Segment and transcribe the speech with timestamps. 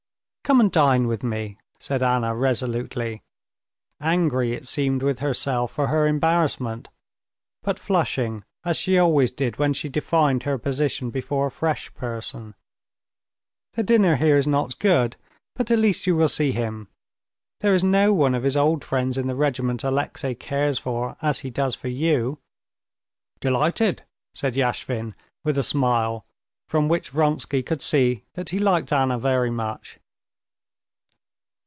[0.43, 3.21] "Come and dine with me," said Anna resolutely,
[4.01, 6.89] angry it seemed with herself for her embarrassment,
[7.63, 12.53] but flushing as she always did when she defined her position before a fresh person.
[13.75, 15.15] "The dinner here is not good,
[15.55, 16.89] but at least you will see him.
[17.61, 21.39] There is no one of his old friends in the regiment Alexey cares for as
[21.39, 22.39] he does for you."
[23.39, 24.03] "Delighted,"
[24.35, 25.13] said Yashvin
[25.45, 26.25] with a smile,
[26.67, 29.97] from which Vronsky could see that he liked Anna very much.